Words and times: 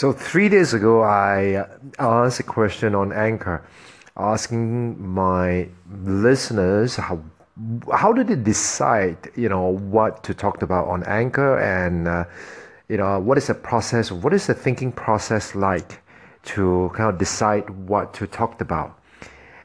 So 0.00 0.14
three 0.14 0.48
days 0.48 0.72
ago, 0.72 1.02
I 1.02 1.66
asked 1.98 2.40
a 2.40 2.42
question 2.42 2.94
on 2.94 3.12
Anchor, 3.12 3.62
asking 4.16 4.96
my 5.06 5.68
listeners 5.92 6.96
how 6.96 7.20
how 7.92 8.10
did 8.14 8.28
they 8.28 8.36
decide, 8.36 9.18
you 9.36 9.50
know, 9.50 9.76
what 9.76 10.24
to 10.24 10.32
talk 10.32 10.62
about 10.62 10.88
on 10.88 11.02
Anchor, 11.04 11.58
and 11.58 12.08
uh, 12.08 12.24
you 12.88 12.96
know, 12.96 13.20
what 13.20 13.36
is 13.36 13.48
the 13.48 13.54
process? 13.54 14.10
What 14.10 14.32
is 14.32 14.46
the 14.46 14.54
thinking 14.54 14.90
process 14.90 15.54
like 15.54 16.00
to 16.54 16.90
kind 16.94 17.10
of 17.12 17.18
decide 17.18 17.68
what 17.68 18.14
to 18.14 18.26
talk 18.26 18.62
about? 18.62 18.98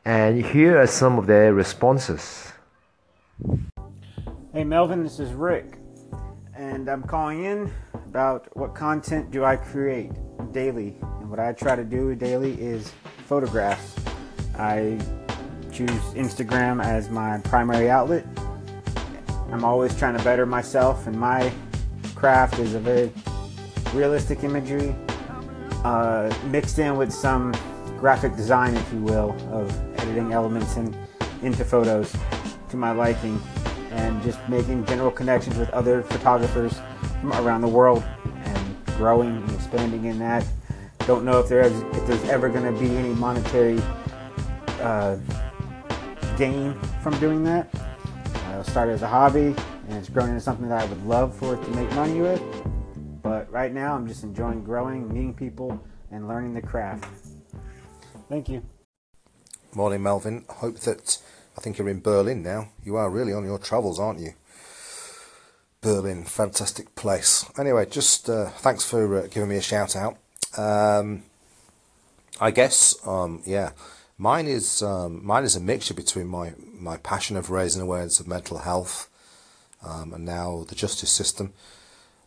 And 0.04 0.44
here 0.44 0.82
are 0.82 0.88
some 0.88 1.18
of 1.18 1.28
their 1.28 1.54
responses. 1.54 2.52
Hey 4.52 4.66
Melvin, 4.66 5.02
this 5.02 5.18
is 5.18 5.32
Rick, 5.32 5.78
and 6.56 6.90
I'm 6.90 7.04
calling 7.04 7.44
in 7.44 7.72
about 7.94 8.56
what 8.56 8.76
content 8.76 9.32
do 9.32 9.44
I 9.44 9.58
create 9.58 10.12
daily. 10.52 10.98
And 11.02 11.30
what 11.30 11.40
I 11.40 11.52
try 11.52 11.76
to 11.76 11.84
do 11.84 12.16
daily 12.16 12.54
is 12.54 12.92
photographs. 13.26 13.96
I 14.58 14.98
choose 15.72 15.90
Instagram 16.14 16.84
as 16.84 17.10
my 17.10 17.40
primary 17.40 17.90
outlet. 17.90 18.26
I'm 19.52 19.66
always 19.66 19.98
trying 19.98 20.18
to 20.18 20.24
better 20.24 20.46
myself, 20.46 21.08
and 21.08 21.20
my 21.20 21.52
craft 22.16 22.60
is 22.60 22.74
a 22.74 22.80
very 22.80 23.12
realistic 23.94 24.44
imagery 24.44 24.96
uh, 25.84 26.34
mixed 26.46 26.80
in 26.80 26.96
with 26.96 27.12
some 27.12 27.54
graphic 28.00 28.36
design, 28.36 28.76
if 28.76 28.94
you 28.94 29.02
will, 29.02 29.36
of 29.52 29.70
editing 30.00 30.32
elements 30.32 30.78
in, 30.78 30.96
into 31.42 31.64
photos 31.66 32.16
to 32.70 32.78
my 32.78 32.92
liking, 32.92 33.40
just 34.26 34.40
making 34.50 34.86
general 34.86 35.12
connections 35.12 35.58
with 35.58 35.70
other 35.70 36.02
photographers 36.04 36.74
from 37.22 37.32
around 37.34 37.62
the 37.62 37.68
world 37.68 38.04
and 38.26 38.86
growing 38.98 39.38
and 39.38 39.52
expanding 39.52 40.06
in 40.06 40.20
that. 40.20 40.46
Don't 41.08 41.24
know 41.24 41.40
if, 41.40 41.48
there 41.48 41.62
is, 41.62 41.80
if 41.94 42.08
there's 42.08 42.24
ever 42.26 42.50
going 42.50 42.66
to 42.66 42.78
be 42.80 42.90
any 42.98 43.14
monetary 43.14 43.80
uh, 44.82 45.18
gain 46.38 46.74
from 47.02 47.18
doing 47.20 47.44
that. 47.44 47.74
It 48.60 48.66
started 48.66 48.94
as 48.94 49.04
a 49.04 49.08
hobby 49.08 49.56
and 49.88 49.98
it's 49.98 50.10
grown 50.10 50.30
into 50.30 50.42
something 50.42 50.68
that 50.70 50.82
I 50.82 50.86
would 50.86 51.06
love 51.06 51.36
for 51.36 51.54
it 51.54 51.64
to 51.64 51.70
make 51.72 51.92
money 51.92 52.20
with. 52.20 52.42
But 53.22 53.52
right 53.52 53.74
now, 53.74 53.96
I'm 53.96 54.08
just 54.08 54.24
enjoying 54.24 54.64
growing, 54.64 55.08
meeting 55.08 55.34
people, 55.34 55.80
and 56.12 56.28
learning 56.28 56.54
the 56.54 56.62
craft. 56.62 57.06
Thank 58.30 58.50
you. 58.50 58.64
Morning, 59.74 60.02
Melvin. 60.02 60.46
Hope 60.50 60.80
that 60.82 61.20
I 61.58 61.62
think 61.62 61.78
you're 61.78 61.90
in 61.90 62.02
Berlin 62.02 62.44
now. 62.44 62.70
You 62.84 62.96
are 62.98 63.10
really 63.10 63.34
on 63.34 63.46
your 63.46 63.58
travels, 63.58 64.00
aren't 64.00 64.20
you? 64.20 64.34
Berlin, 65.82 66.24
fantastic 66.24 66.96
place. 66.96 67.46
Anyway, 67.58 67.86
just 67.86 68.30
uh, 68.30 68.50
thanks 68.50 68.84
for 68.84 69.20
uh, 69.20 69.28
giving 69.28 69.50
me 69.50 69.58
a 69.58 69.62
shout 69.62 69.96
out. 69.96 70.18
Um, 70.58 71.24
I 72.42 72.52
guess, 72.52 72.96
um, 73.08 73.42
yeah, 73.46 73.72
mine 74.18 74.48
is 74.48 74.82
um, 74.82 75.26
mine 75.26 75.44
is 75.44 75.56
a 75.56 75.62
mixture 75.62 75.94
between 75.94 76.28
my 76.28 76.54
my 76.74 76.98
passion 76.98 77.38
of 77.38 77.50
raising 77.50 77.82
awareness 77.82 78.20
of 78.20 78.28
mental 78.28 78.60
health 78.60 79.10
um, 79.84 80.14
and 80.14 80.26
now 80.26 80.66
the 80.68 80.76
justice 80.76 81.12
system 81.12 81.54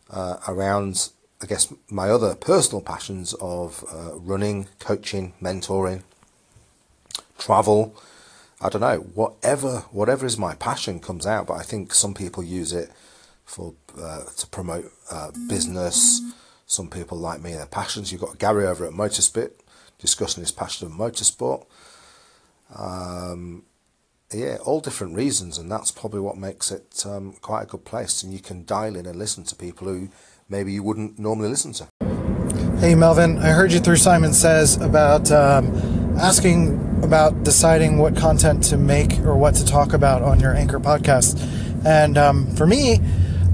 uh, 0.09 0.37
around, 0.47 1.09
I 1.41 1.45
guess, 1.45 1.71
my 1.89 2.09
other 2.09 2.35
personal 2.35 2.81
passions 2.81 3.33
of 3.35 3.83
uh, 3.91 4.15
running, 4.15 4.67
coaching, 4.79 5.33
mentoring, 5.41 6.03
travel. 7.37 7.95
I 8.61 8.69
don't 8.69 8.81
know, 8.81 8.97
whatever 8.97 9.85
whatever 9.91 10.25
is 10.25 10.37
my 10.37 10.53
passion 10.55 10.99
comes 10.99 11.25
out, 11.25 11.47
but 11.47 11.53
I 11.53 11.63
think 11.63 11.93
some 11.93 12.13
people 12.13 12.43
use 12.43 12.73
it 12.73 12.91
for 13.45 13.73
uh, 13.97 14.23
to 14.37 14.47
promote 14.47 14.91
uh, 15.09 15.31
business. 15.47 16.21
Some 16.65 16.89
people 16.89 17.17
like 17.17 17.41
me, 17.41 17.53
their 17.53 17.65
passions. 17.65 18.11
You've 18.11 18.21
got 18.21 18.37
Gary 18.37 18.67
over 18.67 18.85
at 18.85 18.91
Motorspit 18.91 19.51
discussing 19.97 20.41
his 20.41 20.51
passion 20.51 20.87
of 20.87 20.93
motorsport. 20.93 21.65
Um, 22.75 23.63
yeah, 24.31 24.57
all 24.63 24.79
different 24.79 25.15
reasons, 25.15 25.57
and 25.57 25.71
that's 25.71 25.91
probably 25.91 26.19
what 26.19 26.37
makes 26.37 26.71
it 26.71 27.03
um, 27.05 27.33
quite 27.41 27.63
a 27.63 27.65
good 27.65 27.85
place. 27.85 28.23
And 28.23 28.31
you 28.31 28.39
can 28.39 28.65
dial 28.65 28.95
in 28.95 29.05
and 29.05 29.17
listen 29.17 29.43
to 29.45 29.55
people 29.55 29.87
who 29.87 30.09
maybe 30.47 30.71
you 30.73 30.83
wouldn't 30.83 31.17
normally 31.17 31.49
listen 31.49 31.73
to. 31.73 31.87
Hey, 32.79 32.93
Melvin, 32.93 33.39
I 33.39 33.49
heard 33.49 33.71
you 33.71 33.79
through 33.79 33.97
Simon 33.97 34.33
Says 34.33 34.77
about 34.77 35.31
um, 35.31 35.98
asking 36.19 37.01
about 37.03 37.43
deciding 37.43 37.97
what 37.97 38.15
content 38.15 38.63
to 38.65 38.77
make 38.77 39.19
or 39.19 39.37
what 39.37 39.55
to 39.55 39.65
talk 39.65 39.93
about 39.93 40.21
on 40.21 40.39
your 40.39 40.53
Anchor 40.53 40.79
podcast. 40.79 41.39
And 41.85 42.17
um, 42.17 42.53
for 42.55 42.67
me, 42.67 42.99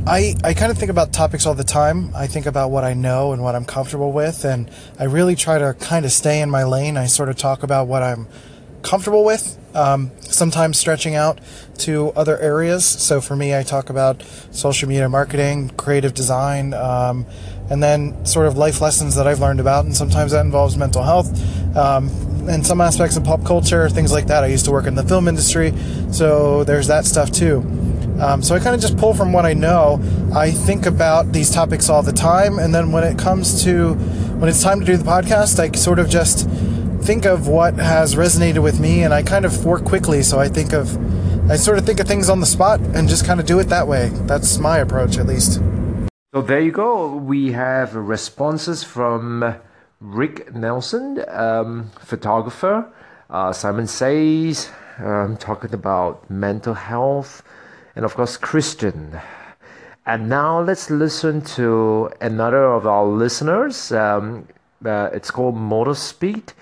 I, 0.08 0.36
I 0.44 0.54
kind 0.56 0.72
of 0.72 0.78
think 0.78 0.90
about 0.90 1.14
topics 1.14 1.46
all 1.46 1.54
the 1.54 1.64
time. 1.64 2.12
I 2.16 2.26
think 2.26 2.48
about 2.48 2.72
what 2.72 2.84
I 2.84 2.94
know 2.94 3.34
and 3.34 3.44
what 3.44 3.56
I'm 3.56 3.66
comfortable 3.66 4.12
with, 4.12 4.46
and 4.46 4.70
I 5.00 5.04
really 5.04 5.36
try 5.36 5.60
to 5.60 5.76
kind 5.76 6.06
of 6.06 6.12
stay 6.12 6.42
in 6.42 6.50
my 6.50 6.64
lane. 6.64 6.98
I 6.98 7.06
sort 7.06 7.30
of 7.30 7.38
talk 7.38 7.62
about 7.62 7.88
what 7.88 8.02
I'm 8.02 8.28
comfortable 8.82 9.24
with, 9.24 9.60
um, 9.76 10.12
sometimes 10.22 10.78
stretching 10.78 11.16
out 11.16 11.40
to 11.80 12.12
other 12.16 12.38
areas. 12.40 12.86
So 12.86 13.22
for 13.22 13.36
me, 13.36 13.56
I 13.56 13.64
talk 13.64 13.90
about 13.90 14.24
social 14.52 14.88
media 14.90 15.10
marketing, 15.10 15.70
creative 15.70 16.14
design, 16.14 16.74
um, 16.74 17.26
and 17.70 17.82
then 17.82 18.26
sort 18.26 18.46
of 18.46 18.58
life 18.58 18.82
lessons 18.82 19.16
that 19.16 19.28
I've 19.28 19.40
learned 19.40 19.60
about. 19.60 19.86
And 19.86 19.96
sometimes 19.96 20.32
that 20.34 20.42
involves 20.42 20.78
mental 20.78 21.02
health 21.02 21.30
um, 21.76 22.10
and 22.48 22.66
some 22.66 22.82
aspects 22.82 23.18
of 23.18 23.24
pop 23.24 23.44
culture, 23.44 23.90
things 23.90 24.12
like 24.12 24.28
that. 24.28 24.44
I 24.44 24.48
used 24.48 24.66
to 24.66 24.72
work 24.72 24.88
in 24.88 24.96
the 24.96 25.04
film 25.04 25.28
industry, 25.28 25.74
so 26.12 26.64
there's 26.64 26.88
that 26.88 27.06
stuff 27.06 27.32
too. 27.32 27.60
Um, 28.20 28.42
so 28.42 28.56
I 28.56 28.60
kind 28.60 28.74
of 28.74 28.82
just 28.82 28.98
pull 28.98 29.14
from 29.14 29.34
what 29.34 29.46
I 29.46 29.54
know. 29.54 30.00
I 30.34 30.52
think 30.52 30.86
about 30.86 31.34
these 31.34 31.52
topics 31.52 31.90
all 31.90 32.02
the 32.02 32.14
time, 32.14 32.60
and 32.60 32.74
then 32.74 32.92
when 32.92 33.04
it 33.04 33.18
comes 33.18 33.64
to 33.64 33.94
when 34.40 34.50
it's 34.50 34.64
time 34.64 34.80
to 34.80 34.86
do 34.86 34.98
the 34.98 35.04
podcast, 35.04 35.60
I 35.60 35.72
sort 35.78 36.00
of 36.00 36.10
just 36.10 36.50
think 37.06 37.26
of 37.26 37.48
what 37.48 37.76
has 37.76 38.16
resonated 38.16 38.64
with 38.64 38.80
me, 38.80 39.04
and 39.04 39.14
I 39.14 39.22
kind 39.22 39.46
of 39.46 39.66
work 39.66 39.84
quickly. 39.84 40.24
So 40.24 40.40
I 40.40 40.48
think 40.48 40.74
of, 40.74 40.98
I 41.52 41.56
sort 41.56 41.78
of 41.78 41.86
think 41.86 42.00
of 42.00 42.08
things 42.08 42.30
on 42.30 42.40
the 42.40 42.46
spot 42.46 42.80
and 42.80 43.08
just 43.08 43.26
kind 43.26 43.40
of 43.40 43.46
do 43.46 43.60
it 43.60 43.66
that 43.66 43.88
way. 43.88 44.10
That's 44.26 44.58
my 44.58 44.80
approach, 44.80 45.18
at 45.18 45.28
least. 45.28 45.62
So 46.34 46.42
there 46.42 46.60
you 46.60 46.72
go. 46.72 47.16
We 47.16 47.54
have 47.54 47.96
responses 47.96 48.84
from 48.84 49.56
Rick 50.02 50.54
Nelson, 50.54 51.24
um, 51.30 51.92
photographer. 52.00 52.88
Uh, 53.30 53.52
Simon 53.52 53.88
Says, 53.88 54.70
um, 55.00 55.38
talking 55.38 55.74
about 55.74 56.30
mental 56.30 56.74
health 56.74 57.44
and 57.96 58.06
of 58.06 58.14
course 58.16 58.38
Christian. 58.38 59.20
And 60.06 60.30
now 60.30 60.62
let's 60.62 60.92
listen 60.92 61.42
to 61.58 62.12
another 62.22 62.66
of 62.66 62.86
our 62.86 63.06
listeners. 63.06 63.92
Um, 63.92 64.48
uh, 64.86 65.10
it's 65.14 65.32
called 65.32 65.56
Motor 65.56 65.96
Speed, 65.96 66.54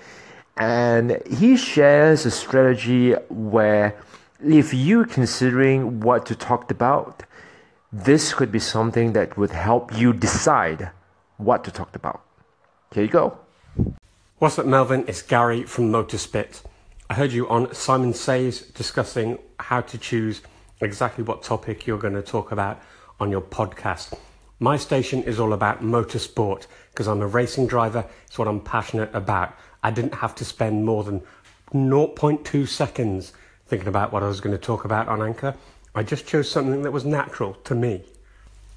and 0.56 1.20
he 1.30 1.56
shares 1.56 2.24
a 2.24 2.30
strategy 2.30 3.12
where 3.28 3.94
if 4.42 4.72
you're 4.72 5.04
considering 5.04 6.00
what 6.00 6.24
to 6.26 6.34
talk 6.34 6.70
about, 6.70 7.24
this 7.92 8.32
could 8.32 8.50
be 8.50 8.58
something 8.58 9.12
that 9.12 9.36
would 9.36 9.50
help 9.50 9.96
you 9.96 10.12
decide 10.12 10.90
what 11.36 11.64
to 11.64 11.70
talk 11.70 11.94
about. 11.94 12.22
Here 12.92 13.04
you 13.04 13.08
go. 13.08 13.38
What's 14.38 14.58
up, 14.58 14.66
Melvin? 14.66 15.04
It's 15.08 15.22
Gary 15.22 15.64
from 15.64 15.90
Motorspit. 15.90 16.62
I 17.10 17.14
heard 17.14 17.32
you 17.32 17.48
on 17.48 17.74
Simon 17.74 18.14
Says 18.14 18.60
discussing 18.60 19.38
how 19.58 19.80
to 19.80 19.98
choose 19.98 20.42
exactly 20.80 21.24
what 21.24 21.42
topic 21.42 21.86
you're 21.86 21.98
going 21.98 22.14
to 22.14 22.22
talk 22.22 22.52
about 22.52 22.80
on 23.18 23.30
your 23.30 23.40
podcast. 23.40 24.16
My 24.60 24.76
station 24.76 25.22
is 25.24 25.40
all 25.40 25.52
about 25.52 25.82
motorsport 25.82 26.66
because 26.90 27.08
I'm 27.08 27.20
a 27.20 27.26
racing 27.26 27.66
driver. 27.66 28.06
It's 28.26 28.38
what 28.38 28.46
I'm 28.46 28.60
passionate 28.60 29.10
about. 29.12 29.54
I 29.82 29.90
didn't 29.90 30.14
have 30.14 30.34
to 30.36 30.44
spend 30.44 30.84
more 30.84 31.02
than 31.02 31.22
0.2 31.72 32.68
seconds 32.68 33.32
thinking 33.66 33.88
about 33.88 34.12
what 34.12 34.22
I 34.22 34.28
was 34.28 34.40
going 34.40 34.56
to 34.56 34.62
talk 34.62 34.84
about 34.84 35.08
on 35.08 35.20
Anchor. 35.20 35.56
I 35.96 36.04
just 36.04 36.26
chose 36.26 36.50
something 36.50 36.82
that 36.82 36.92
was 36.92 37.04
natural 37.04 37.54
to 37.64 37.74
me. 37.74 38.04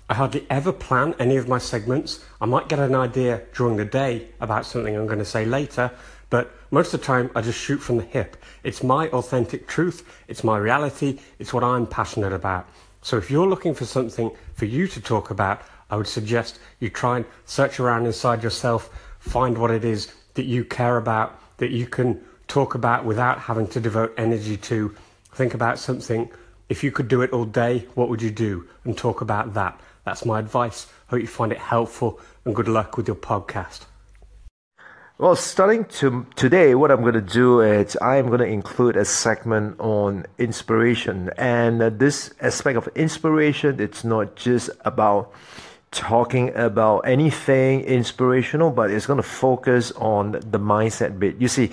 I 0.09 0.13
hardly 0.13 0.47
ever 0.50 0.72
plan 0.72 1.16
any 1.19 1.35
of 1.35 1.50
my 1.50 1.57
segments. 1.57 2.23
I 2.40 2.45
might 2.45 2.69
get 2.69 2.79
an 2.79 2.95
idea 2.95 3.41
during 3.53 3.75
the 3.75 3.84
day 3.84 4.29
about 4.40 4.66
something 4.66 4.95
I'm 4.95 5.06
going 5.06 5.19
to 5.19 5.25
say 5.25 5.44
later, 5.44 5.92
but 6.30 6.50
most 6.71 6.94
of 6.94 7.01
the 7.01 7.06
time, 7.06 7.30
I 7.36 7.42
just 7.42 7.59
shoot 7.59 7.80
from 7.80 7.98
the 7.98 8.04
hip. 8.04 8.38
It's 8.63 8.83
my 8.83 9.09
authentic 9.09 9.68
truth, 9.68 10.07
it's 10.30 10.45
my 10.45 10.57
reality, 10.57 11.19
it's 11.39 11.54
what 11.54 11.63
I'm 11.63 11.86
passionate 11.86 12.31
about. 12.31 12.69
So 13.01 13.18
if 13.18 13.30
you're 13.30 13.48
looking 13.48 13.74
for 13.74 13.86
something 13.86 14.31
for 14.54 14.63
you 14.63 14.88
to 14.88 15.01
talk 15.01 15.30
about, 15.30 15.62
I 15.89 15.98
would 15.98 16.07
suggest 16.07 16.60
you 16.80 16.89
try 16.89 17.18
and 17.18 17.25
search 17.45 17.80
around 17.80 18.06
inside 18.06 18.44
yourself, 18.44 18.89
find 19.19 19.57
what 19.57 19.71
it 19.71 19.83
is 19.83 20.13
that 20.36 20.45
you 20.45 20.63
care 20.63 20.95
about, 20.95 21.38
that 21.57 21.71
you 21.71 21.86
can 21.86 22.21
talk 22.48 22.75
about 22.75 23.03
without 23.03 23.39
having 23.39 23.68
to 23.68 23.81
devote 23.81 24.13
energy 24.18 24.56
to. 24.56 24.95
Think 25.33 25.53
about 25.53 25.80
something. 25.80 26.30
If 26.69 26.83
you 26.83 26.92
could 26.92 27.07
do 27.07 27.21
it 27.21 27.31
all 27.31 27.45
day, 27.45 27.88
what 27.95 28.10
would 28.10 28.21
you 28.21 28.31
do? 28.31 28.68
And 28.86 28.98
talk 28.98 29.21
about 29.21 29.53
that. 29.53 29.80
That's 30.07 30.24
my 30.24 30.39
advice. 30.39 30.88
Hope 31.07 31.19
you 31.19 31.27
find 31.27 31.51
it 31.51 31.57
helpful 31.57 32.21
and 32.45 32.56
good 32.56 32.69
luck 32.69 32.95
with 32.95 33.07
your 33.07 33.18
podcast. 33.18 33.81
Well, 35.18 35.36
starting 35.36 35.83
to 36.00 36.25
today, 36.38 36.75
what 36.75 36.92
I'm 36.92 37.01
going 37.01 37.15
to 37.15 37.19
do 37.19 37.59
is 37.59 37.98
I'm 38.01 38.27
going 38.27 38.39
to 38.39 38.45
include 38.45 38.95
a 38.95 39.04
segment 39.04 39.77
on 39.81 40.25
inspiration, 40.38 41.30
and 41.38 41.81
uh, 41.81 41.89
this 41.89 42.33
aspect 42.39 42.77
of 42.77 42.88
inspiration, 42.95 43.81
it's 43.81 44.06
not 44.06 44.38
just 44.38 44.69
about 44.86 45.33
talking 45.92 46.56
about 46.56 47.00
anything 47.00 47.81
inspirational, 47.81 48.71
but 48.71 48.89
it's 48.89 49.07
going 49.07 49.18
to 49.18 49.27
focus 49.27 49.92
on 49.92 50.31
the 50.31 50.60
mindset 50.60 51.19
bit. 51.19 51.36
You 51.42 51.50
see, 51.50 51.71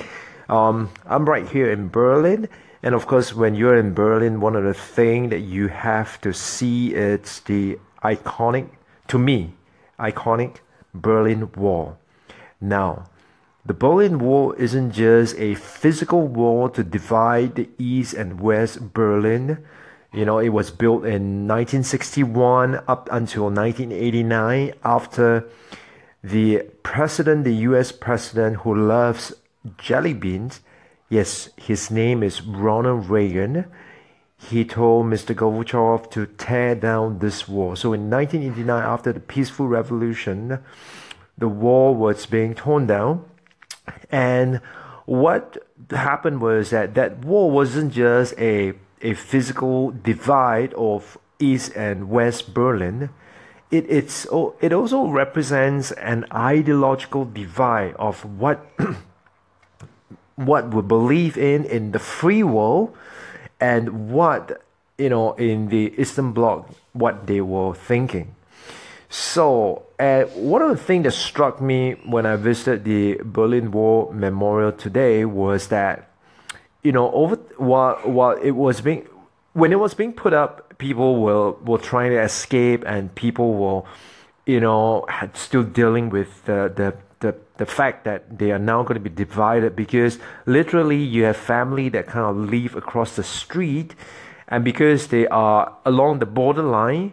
um, 0.48 0.90
I'm 1.06 1.24
right 1.24 1.48
here 1.48 1.70
in 1.70 1.88
Berlin, 1.88 2.48
and 2.82 2.96
of 2.96 3.06
course, 3.06 3.32
when 3.32 3.54
you're 3.54 3.78
in 3.78 3.94
Berlin, 3.94 4.40
one 4.40 4.56
of 4.56 4.64
the 4.64 4.74
things 4.74 5.30
that 5.30 5.46
you 5.46 5.68
have 5.68 6.20
to 6.22 6.32
see 6.32 6.94
is 6.94 7.38
the 7.46 7.78
iconic, 8.04 8.68
to 9.08 9.18
me, 9.18 9.54
iconic 9.98 10.56
Berlin 10.94 11.50
Wall. 11.52 11.98
Now, 12.60 13.04
the 13.66 13.74
Berlin 13.74 14.18
Wall 14.18 14.52
isn't 14.58 14.92
just 14.92 15.36
a 15.38 15.54
physical 15.54 16.28
wall 16.28 16.68
to 16.68 16.84
divide 16.84 17.54
the 17.54 17.68
East 17.78 18.14
and 18.14 18.40
West 18.40 18.92
Berlin. 18.92 19.64
You 20.12 20.24
know, 20.24 20.38
it 20.38 20.50
was 20.50 20.70
built 20.70 21.04
in 21.04 21.48
1961 21.48 22.76
up 22.86 23.08
until 23.10 23.44
1989 23.44 24.74
after 24.84 25.48
the 26.22 26.62
president, 26.82 27.44
the 27.44 27.54
US 27.68 27.90
president 27.90 28.58
who 28.58 28.74
loves 28.74 29.32
jelly 29.78 30.12
beans, 30.12 30.60
yes, 31.08 31.50
his 31.56 31.90
name 31.90 32.22
is 32.22 32.42
Ronald 32.42 33.08
Reagan. 33.08 33.64
He 34.38 34.64
told 34.64 35.06
Mr. 35.06 35.34
Gorbachev 35.34 36.10
to 36.10 36.26
tear 36.26 36.74
down 36.74 37.18
this 37.20 37.48
wall. 37.48 37.76
So 37.76 37.92
in 37.92 38.10
1989, 38.10 38.82
after 38.82 39.12
the 39.12 39.20
peaceful 39.20 39.68
revolution, 39.68 40.58
the 41.38 41.48
wall 41.48 41.94
was 41.94 42.26
being 42.26 42.54
torn 42.54 42.86
down 42.86 43.24
and 44.10 44.60
what 45.06 45.58
happened 45.90 46.40
was 46.40 46.70
that 46.70 46.94
that 46.94 47.18
wall 47.24 47.50
wasn't 47.50 47.92
just 47.92 48.34
a, 48.38 48.74
a 49.02 49.14
physical 49.14 49.90
divide 49.90 50.72
of 50.74 51.18
East 51.38 51.72
and 51.76 52.08
West 52.08 52.54
Berlin. 52.54 53.10
It, 53.70 53.86
it's, 53.88 54.26
it 54.60 54.72
also 54.72 55.08
represents 55.08 55.92
an 55.92 56.26
ideological 56.32 57.24
divide 57.24 57.94
of 57.96 58.24
what, 58.24 58.66
what 60.36 60.72
we 60.72 60.80
believe 60.80 61.36
in 61.36 61.64
in 61.64 61.92
the 61.92 61.98
free 61.98 62.42
world 62.42 62.96
and 63.64 64.10
what, 64.10 64.62
you 64.98 65.08
know, 65.08 65.32
in 65.34 65.68
the 65.68 65.94
Eastern 65.96 66.32
Bloc, 66.32 66.68
what 66.92 67.26
they 67.26 67.40
were 67.40 67.74
thinking. 67.74 68.34
So, 69.08 69.84
uh, 69.98 70.24
one 70.34 70.60
of 70.60 70.68
the 70.68 70.82
things 70.88 71.04
that 71.04 71.12
struck 71.12 71.62
me 71.62 71.92
when 72.04 72.26
I 72.26 72.36
visited 72.36 72.84
the 72.84 73.20
Berlin 73.24 73.70
Wall 73.70 74.12
Memorial 74.12 74.72
today 74.72 75.24
was 75.24 75.68
that, 75.68 76.10
you 76.82 76.92
know, 76.92 77.10
over 77.12 77.36
while 77.56 77.96
while 78.04 78.36
it 78.36 78.50
was 78.50 78.82
being 78.82 79.08
when 79.54 79.72
it 79.72 79.80
was 79.86 79.94
being 79.94 80.12
put 80.12 80.34
up, 80.34 80.76
people 80.76 81.22
were 81.22 81.52
were 81.68 81.78
trying 81.78 82.10
to 82.10 82.20
escape, 82.20 82.84
and 82.86 83.14
people 83.14 83.54
were, 83.54 83.82
you 84.44 84.60
know, 84.60 85.06
had 85.08 85.36
still 85.36 85.62
dealing 85.62 86.10
with 86.10 86.44
the 86.44 86.70
the 86.80 86.88
the, 87.56 87.66
fact 87.66 88.04
that 88.04 88.38
they 88.38 88.50
are 88.50 88.58
now 88.58 88.82
going 88.82 88.94
to 88.94 89.00
be 89.00 89.14
divided 89.14 89.74
because 89.76 90.18
literally 90.46 91.02
you 91.02 91.24
have 91.24 91.36
family 91.36 91.88
that 91.90 92.06
kind 92.06 92.26
of 92.26 92.36
live 92.50 92.76
across 92.76 93.16
the 93.16 93.22
street 93.22 93.94
and 94.48 94.64
because 94.64 95.08
they 95.08 95.26
are 95.28 95.76
along 95.84 96.18
the 96.18 96.26
borderline 96.26 97.12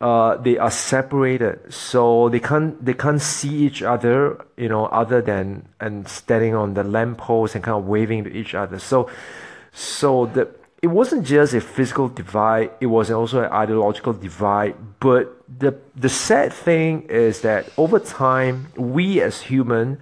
uh, 0.00 0.36
they 0.36 0.56
are 0.56 0.70
separated, 0.70 1.72
so 1.72 2.28
they 2.28 2.38
can't 2.38 2.84
they 2.84 2.94
can't 2.94 3.20
see 3.20 3.66
each 3.66 3.82
other, 3.82 4.44
you 4.56 4.68
know, 4.68 4.86
other 4.86 5.20
than 5.20 5.68
and 5.80 6.06
standing 6.06 6.54
on 6.54 6.74
the 6.74 6.84
lamppost 6.84 7.56
and 7.56 7.64
kind 7.64 7.76
of 7.76 7.84
waving 7.84 8.22
to 8.22 8.30
each 8.30 8.54
other. 8.54 8.78
So, 8.78 9.10
so 9.72 10.26
the 10.26 10.48
it 10.80 10.88
wasn't 10.88 11.26
just 11.26 11.54
a 11.54 11.60
physical 11.60 12.08
divide; 12.08 12.70
it 12.80 12.86
was 12.86 13.10
also 13.10 13.42
an 13.42 13.52
ideological 13.52 14.12
divide. 14.12 14.76
But 15.00 15.42
the 15.48 15.76
the 15.96 16.08
sad 16.08 16.52
thing 16.52 17.02
is 17.08 17.40
that 17.42 17.68
over 17.76 17.98
time, 17.98 18.68
we 18.76 19.20
as 19.20 19.42
human 19.42 19.98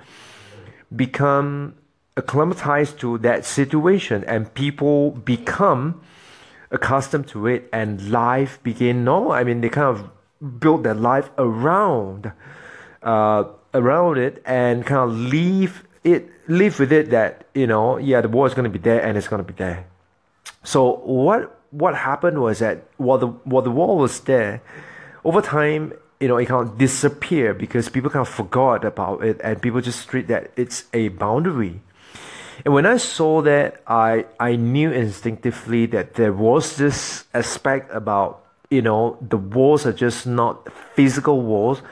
become 0.94 1.74
acclimatized 2.16 2.98
to 3.00 3.18
that 3.18 3.44
situation, 3.44 4.24
and 4.24 4.52
people 4.54 5.12
become 5.12 6.00
accustomed 6.70 7.28
to 7.28 7.46
it 7.46 7.68
and 7.72 8.10
life 8.10 8.60
became 8.62 9.04
normal. 9.04 9.32
I 9.32 9.44
mean, 9.44 9.60
they 9.60 9.68
kind 9.68 9.96
of 9.96 10.10
build 10.60 10.84
their 10.84 10.94
life 10.94 11.30
around 11.38 12.32
uh, 13.02 13.44
around 13.72 14.18
it 14.18 14.42
and 14.44 14.84
kind 14.84 15.10
of 15.10 15.16
leave 15.16 15.84
it 16.04 16.28
live 16.48 16.78
with 16.78 16.92
it 16.92 17.10
that 17.10 17.46
you 17.54 17.66
know 17.66 17.96
yeah 17.96 18.20
the 18.20 18.28
war 18.28 18.46
is 18.46 18.54
going 18.54 18.64
to 18.64 18.70
be 18.70 18.78
there 18.78 19.02
and 19.02 19.16
it's 19.16 19.28
going 19.28 19.44
to 19.44 19.52
be 19.52 19.56
there. 19.56 19.86
So 20.66 20.98
what 21.06 21.54
what 21.70 21.94
happened 21.94 22.42
was 22.42 22.58
that 22.58 22.82
while 22.98 23.18
the 23.18 23.28
while 23.48 23.62
the 23.62 23.70
war 23.70 23.96
was 23.96 24.18
there, 24.26 24.60
over 25.24 25.40
time 25.40 25.94
you 26.18 26.26
know 26.26 26.36
it 26.36 26.46
kind 26.46 26.68
of 26.68 26.76
disappeared 26.76 27.56
because 27.56 27.88
people 27.88 28.10
kind 28.10 28.26
of 28.26 28.28
forgot 28.28 28.84
about 28.84 29.22
it 29.22 29.40
and 29.44 29.62
people 29.62 29.80
just 29.80 30.08
treat 30.08 30.26
that 30.28 30.50
it's 30.56 30.84
a 30.92 31.08
boundary 31.08 31.80
and 32.64 32.72
when 32.72 32.86
I 32.86 32.96
saw 32.96 33.42
that, 33.42 33.82
I, 33.86 34.26
I 34.40 34.56
knew 34.56 34.90
instinctively 34.90 35.86
that 35.86 36.14
there 36.14 36.32
was 36.32 36.76
this 36.76 37.24
aspect 37.34 37.92
about, 37.92 38.44
you 38.70 38.80
know, 38.80 39.18
the 39.20 39.36
walls 39.36 39.84
are 39.84 39.92
just 39.92 40.26
not 40.26 40.72
physical 40.94 41.42
walls, 41.42 41.82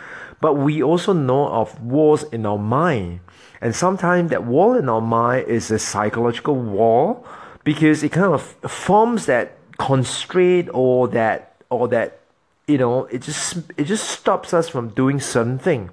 but 0.40 0.54
we 0.54 0.82
also 0.82 1.12
know 1.12 1.48
of 1.48 1.80
walls 1.82 2.22
in 2.24 2.46
our 2.46 2.58
mind. 2.58 3.20
And 3.60 3.74
sometimes 3.74 4.30
that 4.30 4.44
wall 4.44 4.74
in 4.74 4.88
our 4.88 5.00
mind 5.00 5.48
is 5.48 5.70
a 5.70 5.78
psychological 5.78 6.56
wall 6.56 7.26
because 7.64 8.02
it 8.02 8.12
kind 8.12 8.32
of 8.32 8.42
forms 8.42 9.26
that 9.26 9.56
constraint 9.78 10.68
or 10.72 11.08
that 11.08 11.56
or 11.70 11.88
that 11.88 12.20
you 12.68 12.78
know 12.78 13.06
it 13.06 13.22
just 13.22 13.56
it 13.76 13.84
just 13.84 14.08
stops 14.08 14.54
us 14.54 14.68
from 14.68 14.88
doing 14.90 15.18
certain 15.20 15.58
thing 15.58 15.90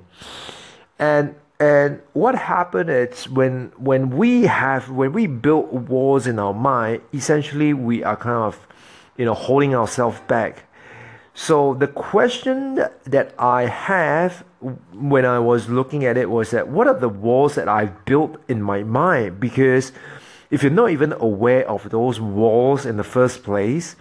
and 1.00 1.34
and 1.62 2.02
what 2.14 2.34
happened 2.34 2.90
is 2.90 3.30
when 3.30 3.72
when 3.78 4.10
we 4.18 4.48
have 4.48 4.90
when 4.90 5.14
we 5.14 5.28
build 5.28 5.90
walls 5.90 6.26
in 6.26 6.40
our 6.40 6.56
mind, 6.56 7.04
essentially 7.14 7.72
we 7.72 8.04
are 8.04 8.16
kind 8.16 8.46
of, 8.46 8.68
you 9.16 9.26
know, 9.26 9.36
holding 9.36 9.76
ourselves 9.76 10.20
back. 10.28 10.64
So 11.36 11.76
the 11.76 11.88
question 11.88 12.84
that 13.04 13.36
I 13.38 13.68
have 13.68 14.44
when 14.92 15.24
I 15.24 15.38
was 15.38 15.70
looking 15.70 16.04
at 16.04 16.18
it 16.18 16.32
was 16.32 16.50
that 16.50 16.68
what 16.68 16.88
are 16.88 17.00
the 17.00 17.10
walls 17.10 17.54
that 17.56 17.70
I've 17.70 18.06
built 18.06 18.42
in 18.48 18.64
my 18.64 18.82
mind? 18.82 19.40
Because 19.40 19.92
if 20.52 20.62
you're 20.62 20.72
not 20.72 20.92
even 20.92 21.14
aware 21.14 21.68
of 21.68 21.90
those 21.90 22.20
walls 22.20 22.86
in 22.86 22.98
the 22.98 23.04
first 23.04 23.42
place, 23.42 23.96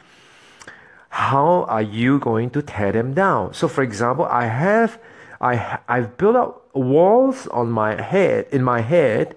how 1.11 1.65
are 1.65 1.83
you 1.83 2.19
going 2.19 2.51
to 2.51 2.61
tear 2.61 2.93
them 2.93 3.15
down? 3.15 3.55
So 3.55 3.69
for 3.69 3.83
example, 3.83 4.25
I 4.27 4.47
have 4.47 5.01
I 5.41 5.79
I've 5.89 6.17
built 6.19 6.37
up 6.37 6.75
walls 6.75 7.47
on 7.49 7.71
my 7.71 8.01
head 8.01 8.47
in 8.53 8.63
my 8.63 8.81
head 8.81 9.37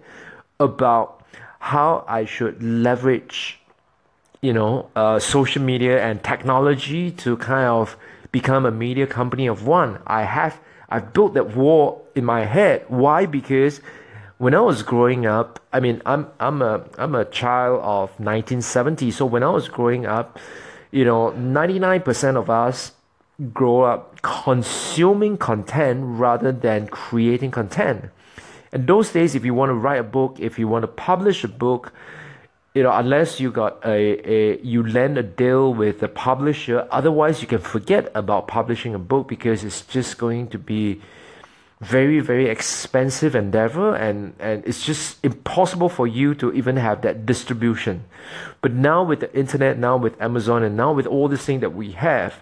about 0.59 1.23
how 1.59 2.03
I 2.07 2.25
should 2.25 2.61
leverage, 2.61 3.59
you 4.41 4.51
know, 4.51 4.89
uh, 4.95 5.19
social 5.19 5.61
media 5.61 6.03
and 6.03 6.21
technology 6.23 7.09
to 7.11 7.37
kind 7.37 7.67
of 7.67 7.95
become 8.31 8.65
a 8.65 8.71
media 8.71 9.07
company 9.07 9.47
of 9.47 9.65
one. 9.65 9.99
I 10.05 10.23
have 10.23 10.59
I've 10.89 11.13
built 11.13 11.35
that 11.35 11.55
wall 11.55 12.05
in 12.15 12.25
my 12.25 12.45
head. 12.45 12.85
Why? 12.87 13.25
Because 13.25 13.81
when 14.37 14.53
I 14.53 14.61
was 14.61 14.83
growing 14.83 15.25
up, 15.25 15.59
I 15.73 15.79
mean, 15.79 16.01
I'm 16.05 16.27
I'm 16.39 16.61
a 16.61 16.85
I'm 16.99 17.15
a 17.15 17.25
child 17.25 17.81
of 17.81 18.09
1970. 18.19 19.09
So 19.11 19.25
when 19.25 19.41
I 19.41 19.49
was 19.49 19.67
growing 19.67 20.05
up, 20.05 20.39
you 20.91 21.03
know, 21.03 21.31
99% 21.31 22.37
of 22.37 22.49
us 22.49 22.91
grow 23.51 23.81
up 23.81 24.21
consuming 24.21 25.37
content 25.37 26.01
rather 26.03 26.51
than 26.51 26.87
creating 26.87 27.49
content. 27.49 28.11
And 28.71 28.85
those 28.85 29.11
days, 29.11 29.33
if 29.33 29.43
you 29.43 29.55
want 29.55 29.71
to 29.71 29.73
write 29.73 29.99
a 29.99 30.03
book, 30.03 30.37
if 30.39 30.59
you 30.59 30.67
want 30.67 30.83
to 30.83 30.87
publish 30.87 31.43
a 31.43 31.47
book, 31.47 31.91
you 32.75 32.83
know, 32.83 32.91
unless 32.91 33.39
you 33.39 33.51
got 33.51 33.83
a, 33.83 34.31
a 34.31 34.61
you 34.61 34.85
land 34.85 35.17
a 35.17 35.23
deal 35.23 35.73
with 35.73 36.03
a 36.03 36.07
publisher, 36.07 36.87
otherwise 36.91 37.41
you 37.41 37.47
can 37.47 37.59
forget 37.59 38.11
about 38.13 38.47
publishing 38.47 38.93
a 38.93 38.99
book 38.99 39.27
because 39.27 39.63
it's 39.63 39.81
just 39.81 40.19
going 40.19 40.47
to 40.49 40.59
be 40.59 41.01
very 41.83 42.19
very 42.19 42.47
expensive 42.47 43.35
endeavor 43.35 43.95
and 43.95 44.33
and 44.39 44.63
it's 44.65 44.85
just 44.85 45.23
impossible 45.23 45.89
for 45.89 46.07
you 46.07 46.33
to 46.33 46.51
even 46.53 46.77
have 46.77 47.01
that 47.01 47.25
distribution 47.25 48.03
but 48.61 48.71
now 48.71 49.03
with 49.03 49.19
the 49.19 49.35
internet 49.37 49.77
now 49.77 49.97
with 49.97 50.19
amazon 50.21 50.63
and 50.63 50.77
now 50.77 50.91
with 50.93 51.05
all 51.07 51.27
this 51.27 51.45
thing 51.45 51.59
that 51.59 51.73
we 51.73 51.91
have 51.91 52.41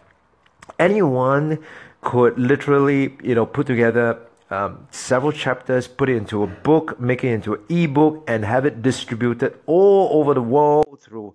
anyone 0.79 1.59
could 2.01 2.37
literally, 2.37 3.15
you 3.23 3.35
know, 3.35 3.45
put 3.45 3.67
together 3.67 4.19
um, 4.49 4.87
several 4.91 5.31
chapters, 5.31 5.87
put 5.87 6.09
it 6.09 6.17
into 6.17 6.43
a 6.43 6.47
book, 6.47 6.99
make 6.99 7.23
it 7.23 7.29
into 7.29 7.53
an 7.53 7.61
ebook, 7.69 8.23
and 8.27 8.43
have 8.43 8.65
it 8.65 8.81
distributed 8.81 9.57
all 9.65 10.19
over 10.19 10.33
the 10.33 10.41
world 10.41 10.99
through 11.01 11.33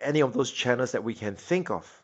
any 0.00 0.20
of 0.20 0.32
those 0.32 0.50
channels 0.50 0.92
that 0.92 1.02
we 1.02 1.14
can 1.14 1.34
think 1.34 1.70
of. 1.70 2.02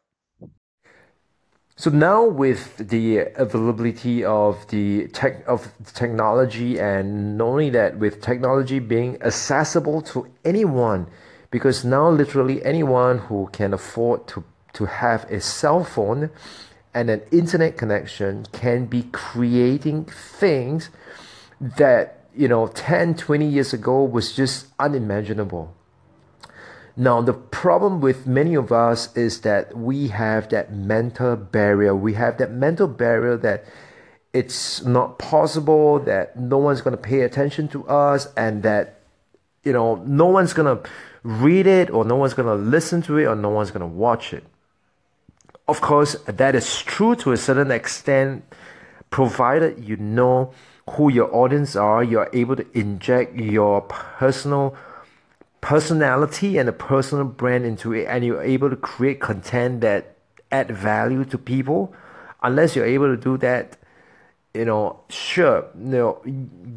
So 1.77 1.91
now, 1.91 2.25
with 2.25 2.89
the 2.89 3.19
availability 3.35 4.25
of 4.25 4.65
the 4.69 5.09
tech 5.09 5.45
of 5.49 5.73
technology, 5.93 6.79
and 6.79 7.37
not 7.37 7.47
only 7.47 7.71
that, 7.71 7.99
with 7.99 8.21
technology 8.23 8.79
being 8.79 9.21
accessible 9.23 10.01
to 10.03 10.29
anyone, 10.45 11.09
because 11.51 11.85
now 11.85 12.09
literally 12.11 12.65
anyone 12.65 13.19
who 13.19 13.49
can 13.53 13.75
afford 13.75 14.29
to 14.29 14.45
to 14.75 14.87
have 14.87 15.25
a 15.31 15.41
cell 15.41 15.83
phone 15.83 16.31
and 16.93 17.11
an 17.11 17.23
internet 17.33 17.77
connection 17.77 18.45
can 18.53 18.87
be 18.87 19.05
creating 19.13 20.05
things 20.05 20.91
that 21.61 22.27
you 22.37 22.49
know 22.49 22.67
10 22.67 23.15
20 23.15 23.47
years 23.47 23.73
ago 23.73 24.03
was 24.03 24.35
just 24.35 24.67
unimaginable 24.79 25.73
now 26.97 27.21
the 27.21 27.33
problem 27.33 28.01
with 28.01 28.27
many 28.27 28.55
of 28.55 28.71
us 28.71 29.15
is 29.17 29.41
that 29.41 29.77
we 29.77 30.09
have 30.09 30.49
that 30.51 30.73
mental 30.73 31.37
barrier. 31.37 31.95
We 31.95 32.15
have 32.15 32.39
that 32.39 32.53
mental 32.53 32.87
barrier 32.87 33.37
that 33.39 33.65
it's 34.33 34.85
not 34.85 35.19
possible 35.19 35.99
that 36.01 36.39
no 36.39 36.59
one's 36.59 36.83
going 36.83 36.97
to 36.97 37.03
pay 37.03 37.23
attention 37.23 37.69
to 37.69 37.87
us 37.89 38.29
and 38.37 38.63
that 38.63 39.01
you 39.65 39.73
know 39.73 39.97
no 40.07 40.27
one's 40.27 40.53
going 40.53 40.77
to 40.77 40.89
read 41.25 41.67
it 41.67 41.91
or 41.91 42.05
no 42.05 42.17
one's 42.17 42.35
going 42.35 42.49
to 42.49 42.55
listen 42.55 43.03
to 43.03 43.19
it 43.19 43.25
or 43.25 43.35
no 43.35 43.49
one's 43.49 43.71
going 43.71 43.81
to 43.81 43.87
watch 43.87 44.33
it. 44.33 44.45
Of 45.67 45.81
course 45.81 46.15
that 46.27 46.55
is 46.55 46.83
true 46.83 47.17
to 47.17 47.33
a 47.33 47.37
certain 47.37 47.73
extent 47.73 48.45
provided 49.11 49.83
you 49.83 49.97
know 49.97 50.53
who 50.91 51.11
your 51.11 51.35
audience 51.35 51.77
are 51.77 52.05
you're 52.05 52.29
able 52.33 52.57
to 52.57 52.67
inject 52.79 53.35
your 53.37 53.81
personal 53.83 54.77
personality 55.65 56.59
and 56.59 56.69
a 56.69 56.73
personal 56.73 57.25
brand 57.25 57.65
into 57.65 57.95
it 57.95 58.05
and 58.05 58.23
you're 58.23 58.43
able 58.43 58.69
to 58.69 58.77
create 58.77 59.19
content 59.19 59.81
that 59.81 60.17
add 60.53 60.71
value 60.71 61.25
to 61.25 61.39
people 61.39 61.95
unless 62.43 62.77
you're 62.77 62.85
able 62.85 63.07
to 63.07 63.17
do 63.17 63.39
that 63.39 63.79
you 64.55 64.65
know, 64.65 65.01
sure, 65.09 65.67
you 65.77 65.85
know, 65.85 66.23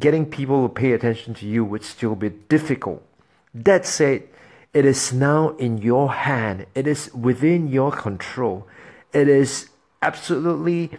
getting 0.00 0.26
people 0.26 0.68
to 0.68 0.74
pay 0.74 0.92
attention 0.92 1.32
to 1.34 1.46
you 1.46 1.64
would 1.64 1.84
still 1.84 2.16
be 2.16 2.30
difficult. 2.30 3.02
That 3.54 3.86
said, 3.86 4.24
it 4.74 4.84
is 4.84 5.12
now 5.12 5.50
in 5.58 5.78
your 5.78 6.12
hand. 6.12 6.66
It 6.74 6.88
is 6.88 7.14
within 7.14 7.68
your 7.68 7.92
control. 7.92 8.66
It 9.12 9.28
is 9.28 9.70
absolutely 10.02 10.90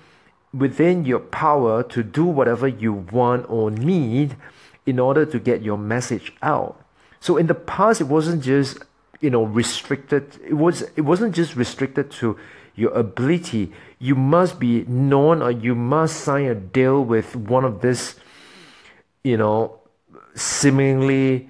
within 0.53 1.03
your 1.03 1.19
power 1.19 1.83
to 1.83 2.01
do 2.01 2.23
whatever 2.23 2.67
you 2.67 2.93
want 2.93 3.45
or 3.49 3.69
need 3.69 4.37
in 4.85 4.99
order 4.99 5.25
to 5.25 5.37
get 5.37 5.61
your 5.61 5.77
message 5.77 6.31
out. 6.41 6.81
So 7.19 7.37
in 7.37 7.47
the 7.47 7.55
past, 7.55 8.01
it 8.01 8.07
wasn't 8.07 8.43
just 8.43 8.79
you 9.21 9.29
know 9.29 9.43
restricted. 9.43 10.39
It 10.45 10.53
was 10.53 10.83
it 10.95 11.01
wasn't 11.01 11.35
just 11.35 11.55
restricted 11.55 12.11
to 12.11 12.37
your 12.75 12.91
ability. 12.91 13.71
You 13.99 14.15
must 14.15 14.59
be 14.59 14.85
known 14.85 15.41
or 15.41 15.51
you 15.51 15.75
must 15.75 16.21
sign 16.21 16.45
a 16.45 16.55
deal 16.55 17.03
with 17.03 17.35
one 17.35 17.65
of 17.65 17.81
this, 17.81 18.15
you 19.23 19.35
know, 19.37 19.79
seemingly 20.33 21.49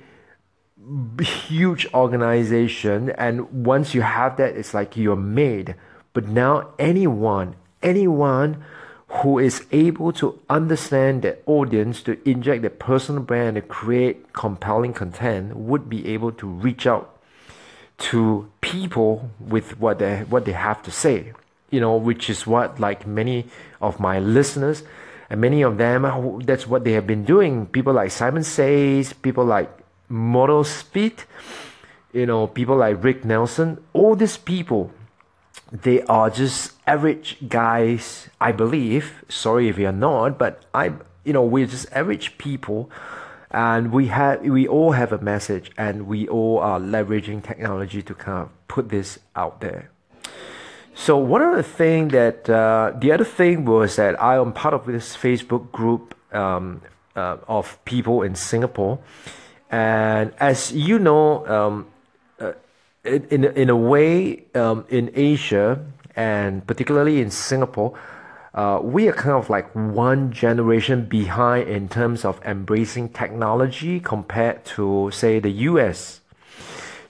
huge 1.19 1.87
organization. 1.93 3.11
And 3.11 3.65
once 3.65 3.93
you 3.93 4.01
have 4.01 4.37
that, 4.37 4.55
it's 4.55 4.73
like 4.73 4.97
you're 4.97 5.15
made. 5.15 5.75
But 6.13 6.27
now 6.27 6.69
anyone, 6.79 7.55
anyone 7.83 8.63
who 9.09 9.39
is 9.39 9.65
able 9.71 10.11
to 10.13 10.39
understand 10.49 11.23
the 11.23 11.37
audience, 11.45 12.03
to 12.03 12.17
inject 12.29 12.61
their 12.61 12.69
personal 12.69 13.21
brand, 13.23 13.55
to 13.55 13.61
create 13.61 14.33
compelling 14.33 14.93
content, 14.93 15.55
would 15.55 15.89
be 15.89 16.07
able 16.07 16.31
to 16.33 16.47
reach 16.47 16.85
out 16.85 17.17
to 17.97 18.49
people 18.61 19.29
with 19.39 19.79
what 19.79 19.99
they 19.99 20.19
what 20.29 20.45
they 20.45 20.53
have 20.53 20.81
to 20.83 20.91
say. 20.91 21.33
You 21.69 21.79
know 21.79 21.97
which 21.97 22.29
is 22.29 22.47
what 22.47 22.79
like 22.79 23.05
many 23.05 23.45
of 23.81 23.99
my 23.99 24.19
listeners 24.19 24.83
and 25.29 25.41
many 25.41 25.61
of 25.61 25.77
them 25.77 26.41
that's 26.45 26.65
what 26.65 26.83
they 26.83 26.93
have 26.93 27.05
been 27.05 27.25
doing. 27.25 27.65
People 27.65 27.93
like 27.93 28.11
simon 28.11 28.43
says 28.43 29.13
people 29.13 29.43
like 29.43 29.69
model 30.07 30.63
speed 30.63 31.13
you 32.13 32.25
know 32.25 32.47
people 32.47 32.75
like 32.75 33.03
rick 33.03 33.23
nelson 33.23 33.77
all 33.93 34.15
these 34.15 34.37
people 34.37 34.91
they 35.71 36.01
are 36.03 36.29
just 36.29 36.73
average 36.87 37.37
guys 37.47 38.29
i 38.41 38.51
believe. 38.51 39.23
Sorry 39.29 39.69
if 39.69 39.77
you're 39.77 39.91
not 39.91 40.37
but 40.37 40.65
i 40.73 40.93
you 41.23 41.33
know 41.33 41.43
we're 41.43 41.67
just 41.67 41.87
average 41.91 42.37
people. 42.37 42.89
And 43.51 43.91
we 43.91 44.07
have 44.07 44.41
we 44.41 44.67
all 44.67 44.91
have 44.91 45.11
a 45.11 45.17
message 45.17 45.71
and 45.77 46.05
we 46.07 46.27
all 46.27 46.59
are 46.59 46.79
leveraging 46.79 47.43
technology 47.43 48.01
to 48.03 48.13
kind 48.13 48.43
of 48.43 48.49
put 48.67 48.89
this 48.89 49.19
out 49.35 49.59
there. 49.61 49.89
So 50.93 51.17
one 51.17 51.41
of 51.41 51.55
the 51.55 51.63
thing 51.63 52.09
that 52.09 52.49
uh, 52.49 52.93
the 52.99 53.11
other 53.11 53.23
thing 53.23 53.65
was 53.65 53.95
that 53.95 54.21
i 54.21 54.35
am 54.35 54.53
part 54.53 54.73
of 54.73 54.85
this 54.85 55.15
facebook 55.15 55.71
group 55.71 56.15
um, 56.33 56.81
uh, 57.15 57.37
of 57.47 57.83
people 57.85 58.21
in 58.21 58.35
singapore. 58.35 58.99
And 59.71 60.33
as 60.39 60.71
you 60.71 60.99
know 60.99 61.47
um, 61.47 61.87
in, 63.03 63.43
in 63.43 63.69
a 63.69 63.75
way 63.75 64.43
um, 64.55 64.85
in 64.89 65.11
asia 65.15 65.83
and 66.15 66.65
particularly 66.67 67.21
in 67.21 67.31
singapore 67.31 67.97
uh, 68.53 68.79
we 68.81 69.07
are 69.07 69.13
kind 69.13 69.35
of 69.35 69.49
like 69.49 69.69
one 69.73 70.31
generation 70.31 71.05
behind 71.05 71.69
in 71.69 71.87
terms 71.87 72.25
of 72.25 72.41
embracing 72.43 73.09
technology 73.09 73.99
compared 73.99 74.65
to 74.65 75.09
say 75.13 75.39
the 75.39 75.51
US. 75.69 76.21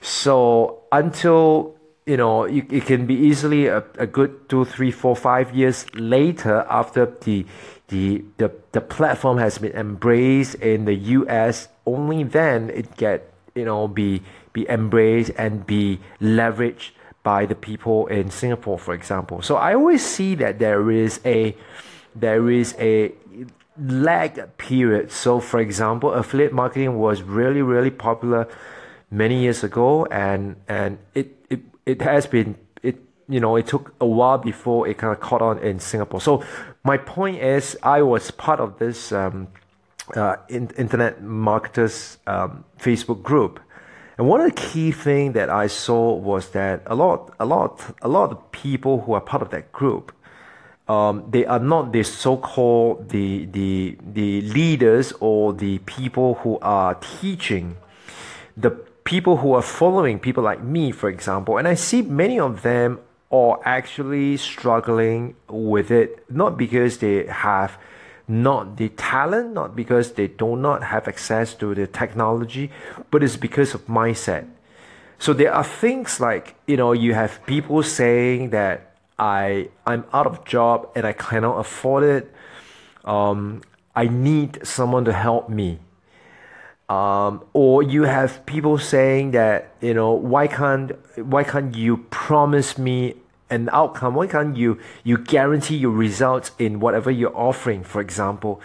So 0.00 0.82
until 0.92 1.74
you 2.06 2.16
know 2.16 2.44
it, 2.44 2.70
it 2.70 2.84
can 2.84 3.06
be 3.06 3.14
easily 3.14 3.66
a, 3.66 3.82
a 3.98 4.06
good 4.06 4.48
two, 4.48 4.64
three, 4.64 4.90
four, 4.90 5.16
five 5.16 5.54
years 5.54 5.86
later 5.94 6.66
after 6.68 7.06
the 7.06 7.46
the, 7.88 8.22
the 8.36 8.52
the 8.72 8.80
platform 8.80 9.38
has 9.38 9.58
been 9.58 9.72
embraced 9.72 10.54
in 10.56 10.84
the 10.84 10.94
US, 10.94 11.68
only 11.86 12.22
then 12.22 12.70
it 12.70 12.96
get 12.96 13.32
you 13.54 13.64
know 13.64 13.88
be 13.88 14.22
be 14.52 14.68
embraced 14.68 15.32
and 15.36 15.66
be 15.66 16.00
leveraged 16.20 16.90
by 17.22 17.46
the 17.46 17.54
people 17.54 18.06
in 18.06 18.30
Singapore, 18.30 18.78
for 18.78 18.94
example. 18.94 19.42
So 19.42 19.56
I 19.56 19.74
always 19.74 20.04
see 20.04 20.34
that 20.36 20.58
there 20.58 20.90
is 20.90 21.20
a 21.24 21.56
there 22.14 22.50
is 22.50 22.74
a 22.78 23.12
lag 23.78 24.56
period. 24.58 25.12
So 25.12 25.40
for 25.40 25.60
example, 25.60 26.12
affiliate 26.12 26.52
marketing 26.52 26.98
was 26.98 27.22
really 27.22 27.62
really 27.62 27.90
popular 27.90 28.48
many 29.10 29.42
years 29.42 29.62
ago, 29.62 30.06
and 30.06 30.56
and 30.68 30.98
it 31.14 31.36
it, 31.50 31.60
it 31.86 32.02
has 32.02 32.26
been 32.26 32.56
it 32.82 32.96
you 33.28 33.40
know 33.40 33.56
it 33.56 33.66
took 33.66 33.94
a 34.00 34.06
while 34.06 34.38
before 34.38 34.88
it 34.88 34.98
kind 34.98 35.12
of 35.12 35.20
caught 35.20 35.42
on 35.42 35.58
in 35.58 35.78
Singapore. 35.78 36.20
So 36.20 36.42
my 36.84 36.96
point 36.96 37.42
is, 37.42 37.76
I 37.82 38.02
was 38.02 38.30
part 38.30 38.60
of 38.60 38.78
this. 38.78 39.12
Um, 39.12 39.48
uh, 40.16 40.36
in, 40.48 40.68
internet 40.76 41.22
marketers 41.22 42.18
um, 42.26 42.64
Facebook 42.80 43.22
group, 43.22 43.60
and 44.20 44.28
one 44.28 44.42
of 44.42 44.54
the 44.54 44.60
key 44.60 44.92
things 44.92 45.32
that 45.32 45.48
I 45.48 45.66
saw 45.66 46.12
was 46.12 46.50
that 46.50 46.82
a 46.84 46.94
lot, 46.94 47.32
a 47.40 47.46
lot, 47.46 47.80
a 48.02 48.08
lot 48.08 48.30
of 48.30 48.52
people 48.52 49.00
who 49.00 49.14
are 49.14 49.20
part 49.22 49.40
of 49.40 49.48
that 49.48 49.72
group, 49.72 50.12
um, 50.90 51.24
they 51.30 51.46
are 51.46 51.58
not 51.58 51.92
the 51.92 52.02
so-called 52.02 53.08
the 53.08 53.46
the 53.46 53.96
the 54.12 54.42
leaders 54.42 55.14
or 55.20 55.54
the 55.54 55.78
people 55.86 56.34
who 56.34 56.58
are 56.60 56.96
teaching. 56.96 57.78
The 58.58 58.72
people 59.04 59.38
who 59.38 59.54
are 59.54 59.62
following 59.62 60.18
people 60.18 60.44
like 60.44 60.62
me, 60.62 60.92
for 60.92 61.08
example, 61.08 61.56
and 61.56 61.66
I 61.66 61.72
see 61.72 62.02
many 62.02 62.38
of 62.38 62.60
them 62.60 63.00
are 63.32 63.58
actually 63.64 64.36
struggling 64.36 65.34
with 65.48 65.90
it, 65.90 66.30
not 66.30 66.58
because 66.58 66.98
they 66.98 67.24
have 67.24 67.78
not 68.30 68.76
the 68.76 68.88
talent, 68.90 69.52
not 69.52 69.74
because 69.74 70.12
they 70.12 70.28
do 70.28 70.56
not 70.56 70.84
have 70.84 71.08
access 71.08 71.54
to 71.56 71.74
the 71.74 71.86
technology, 71.86 72.70
but 73.10 73.22
it's 73.22 73.36
because 73.36 73.74
of 73.74 73.84
mindset. 73.86 74.48
So 75.18 75.34
there 75.34 75.52
are 75.52 75.64
things 75.64 76.20
like, 76.20 76.54
you 76.66 76.76
know, 76.78 76.92
you 76.92 77.12
have 77.12 77.44
people 77.44 77.82
saying 77.82 78.50
that 78.50 78.94
I 79.18 79.68
I'm 79.86 80.04
out 80.14 80.26
of 80.26 80.44
job 80.46 80.88
and 80.94 81.06
I 81.06 81.12
cannot 81.12 81.58
afford 81.58 82.04
it. 82.04 82.32
Um, 83.04 83.60
I 83.94 84.06
need 84.06 84.66
someone 84.66 85.04
to 85.04 85.12
help 85.12 85.50
me. 85.50 85.80
Um, 86.88 87.44
or 87.52 87.82
you 87.82 88.04
have 88.04 88.44
people 88.46 88.78
saying 88.78 89.32
that 89.32 89.74
you 89.80 89.94
know 89.94 90.12
why 90.12 90.46
can't 90.48 90.92
why 91.16 91.44
can't 91.44 91.76
you 91.76 91.98
promise 92.10 92.78
me 92.78 93.14
an 93.50 93.68
outcome? 93.72 94.14
Why 94.14 94.26
can't 94.26 94.56
you 94.56 94.78
you 95.04 95.18
guarantee 95.18 95.76
your 95.76 95.92
results 95.92 96.52
in 96.58 96.80
whatever 96.80 97.10
you're 97.10 97.36
offering? 97.36 97.84
For 97.84 98.00
example, 98.00 98.60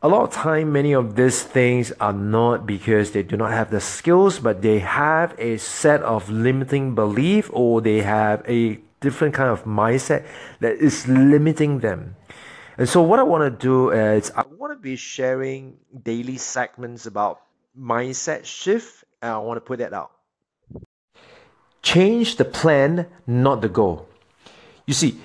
a 0.00 0.08
lot 0.08 0.22
of 0.22 0.30
time, 0.30 0.72
many 0.72 0.92
of 0.92 1.16
these 1.16 1.42
things 1.42 1.90
are 2.00 2.12
not 2.12 2.66
because 2.66 3.10
they 3.10 3.24
do 3.24 3.36
not 3.36 3.50
have 3.50 3.70
the 3.70 3.80
skills, 3.80 4.38
but 4.38 4.62
they 4.62 4.78
have 4.78 5.34
a 5.38 5.58
set 5.58 6.02
of 6.02 6.30
limiting 6.30 6.94
belief 6.94 7.50
or 7.52 7.80
they 7.80 8.02
have 8.02 8.44
a 8.48 8.78
different 9.00 9.34
kind 9.34 9.50
of 9.50 9.64
mindset 9.64 10.24
that 10.60 10.76
is 10.76 11.08
limiting 11.08 11.80
them. 11.80 12.14
And 12.76 12.88
so, 12.88 13.02
what 13.02 13.18
I 13.18 13.24
want 13.24 13.42
to 13.42 13.50
do 13.50 13.90
is, 13.90 14.30
I 14.36 14.44
want 14.56 14.72
to 14.72 14.78
be 14.80 14.94
sharing 14.94 15.78
daily 15.90 16.38
segments 16.38 17.06
about 17.06 17.40
mindset 17.76 18.44
shift, 18.44 19.04
and 19.20 19.32
I 19.32 19.38
want 19.38 19.56
to 19.56 19.60
put 19.60 19.80
that 19.80 19.92
out. 19.92 20.12
Change 21.88 22.36
the 22.36 22.44
plan, 22.44 23.06
not 23.26 23.62
the 23.62 23.68
goal. 23.70 24.06
You 24.84 24.92
see, 24.92 25.16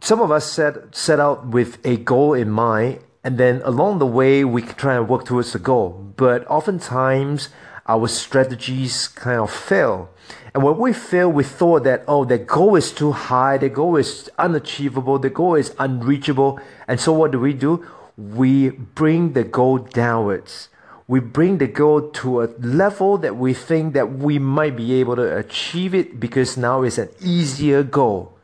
some 0.00 0.22
of 0.22 0.30
us 0.30 0.50
set, 0.50 0.96
set 0.96 1.20
out 1.20 1.48
with 1.48 1.84
a 1.84 1.98
goal 1.98 2.32
in 2.32 2.48
mind, 2.48 3.00
and 3.22 3.36
then 3.36 3.60
along 3.62 3.98
the 3.98 4.06
way, 4.06 4.42
we 4.42 4.62
try 4.62 4.96
and 4.96 5.06
work 5.06 5.26
towards 5.26 5.52
the 5.52 5.58
goal. 5.58 6.14
But 6.16 6.48
oftentimes, 6.48 7.50
our 7.86 8.08
strategies 8.08 9.06
kind 9.08 9.40
of 9.40 9.52
fail. 9.52 10.08
And 10.54 10.62
when 10.62 10.78
we 10.78 10.94
fail, 10.94 11.30
we 11.30 11.44
thought 11.44 11.84
that, 11.84 12.04
oh, 12.08 12.24
the 12.24 12.38
goal 12.38 12.76
is 12.76 12.90
too 12.90 13.12
high, 13.12 13.58
the 13.58 13.68
goal 13.68 13.96
is 13.96 14.30
unachievable, 14.38 15.18
the 15.18 15.28
goal 15.28 15.56
is 15.56 15.74
unreachable. 15.78 16.58
And 16.88 16.98
so 16.98 17.12
what 17.12 17.32
do 17.32 17.38
we 17.38 17.52
do? 17.52 17.84
We 18.16 18.70
bring 18.70 19.34
the 19.34 19.44
goal 19.44 19.76
downwards. 19.76 20.70
We 21.08 21.20
bring 21.20 21.58
the 21.58 21.68
goal 21.68 22.10
to 22.10 22.42
a 22.42 22.48
level 22.58 23.16
that 23.18 23.36
we 23.36 23.54
think 23.54 23.94
that 23.94 24.12
we 24.12 24.38
might 24.40 24.76
be 24.76 24.94
able 24.94 25.14
to 25.16 25.36
achieve 25.36 25.94
it 25.94 26.18
because 26.18 26.56
now 26.56 26.82
it's 26.82 26.98
an 26.98 27.10
easier 27.20 27.84
goal. 27.84 28.36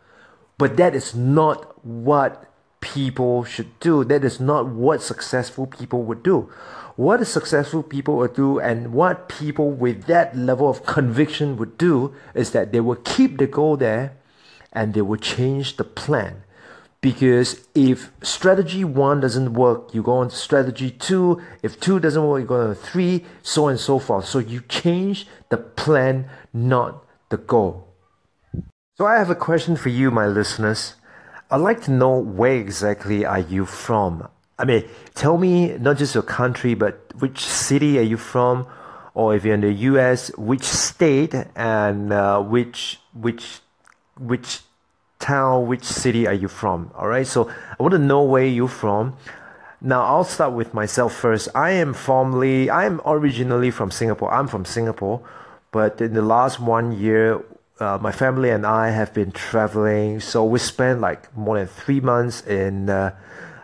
But 0.58 0.76
that 0.76 0.94
is 0.94 1.14
not 1.14 1.84
what 1.84 2.48
people 2.80 3.42
should 3.42 3.80
do. 3.80 4.04
That 4.04 4.22
is 4.22 4.38
not 4.38 4.66
what 4.66 5.02
successful 5.02 5.66
people 5.66 6.04
would 6.04 6.22
do. 6.22 6.52
What 6.94 7.26
successful 7.26 7.82
people 7.82 8.16
would 8.18 8.34
do 8.34 8.60
and 8.60 8.92
what 8.92 9.28
people 9.28 9.70
with 9.70 10.04
that 10.04 10.36
level 10.36 10.68
of 10.68 10.84
conviction 10.84 11.56
would 11.56 11.78
do 11.78 12.14
is 12.34 12.52
that 12.52 12.70
they 12.70 12.80
will 12.80 12.96
keep 12.96 13.38
the 13.38 13.46
goal 13.46 13.76
there 13.76 14.12
and 14.72 14.94
they 14.94 15.00
will 15.02 15.16
change 15.16 15.78
the 15.78 15.84
plan. 15.84 16.42
Because 17.02 17.66
if 17.74 18.12
strategy 18.22 18.84
one 18.84 19.20
doesn't 19.20 19.54
work, 19.54 19.92
you 19.92 20.02
go 20.04 20.18
on 20.18 20.30
to 20.30 20.36
strategy 20.36 20.90
two. 20.90 21.42
If 21.60 21.80
two 21.80 21.98
doesn't 21.98 22.24
work, 22.24 22.42
you 22.42 22.46
go 22.46 22.60
on 22.60 22.68
to 22.68 22.74
three, 22.76 23.24
so 23.42 23.64
on 23.64 23.72
and 23.72 23.80
so 23.80 23.98
forth. 23.98 24.24
So 24.24 24.38
you 24.38 24.60
change 24.68 25.26
the 25.48 25.56
plan, 25.56 26.30
not 26.54 27.04
the 27.28 27.38
goal. 27.38 27.88
So 28.96 29.04
I 29.06 29.18
have 29.18 29.30
a 29.30 29.34
question 29.34 29.74
for 29.74 29.88
you, 29.88 30.12
my 30.12 30.26
listeners. 30.26 30.94
I'd 31.50 31.56
like 31.56 31.82
to 31.82 31.90
know 31.90 32.18
where 32.18 32.54
exactly 32.54 33.24
are 33.24 33.40
you 33.40 33.66
from? 33.66 34.28
I 34.56 34.64
mean, 34.64 34.88
tell 35.14 35.38
me 35.38 35.76
not 35.78 35.98
just 35.98 36.14
your 36.14 36.22
country, 36.22 36.74
but 36.74 37.12
which 37.18 37.44
city 37.44 37.98
are 37.98 38.08
you 38.12 38.16
from, 38.16 38.66
or 39.14 39.34
if 39.34 39.44
you're 39.44 39.54
in 39.54 39.60
the 39.60 39.72
U.S., 39.90 40.30
which 40.38 40.62
state 40.62 41.34
and 41.56 42.12
uh, 42.12 42.40
which 42.40 43.00
which 43.12 43.58
which 44.18 44.60
town, 45.22 45.66
which 45.66 45.84
city 45.84 46.26
are 46.26 46.34
you 46.34 46.48
from? 46.48 46.90
All 46.94 47.08
right, 47.08 47.26
so 47.26 47.48
I 47.48 47.82
want 47.82 47.92
to 47.92 47.98
know 47.98 48.22
where 48.22 48.44
you're 48.44 48.68
from. 48.68 49.16
Now 49.80 50.02
I'll 50.02 50.24
start 50.24 50.52
with 50.52 50.74
myself 50.74 51.14
first. 51.14 51.48
I 51.54 51.70
am 51.70 51.94
formerly, 51.94 52.68
I 52.68 52.84
am 52.84 53.00
originally 53.06 53.70
from 53.70 53.90
Singapore. 53.90 54.32
I'm 54.34 54.48
from 54.48 54.64
Singapore, 54.64 55.22
but 55.70 56.00
in 56.00 56.14
the 56.14 56.22
last 56.22 56.60
one 56.60 56.92
year, 56.92 57.42
uh, 57.80 57.98
my 58.00 58.12
family 58.12 58.50
and 58.50 58.66
I 58.66 58.90
have 58.90 59.14
been 59.14 59.32
traveling. 59.32 60.20
So 60.20 60.44
we 60.44 60.58
spent 60.58 61.00
like 61.00 61.34
more 61.36 61.58
than 61.58 61.66
three 61.66 62.00
months 62.00 62.46
in 62.46 62.90
uh, 62.90 63.14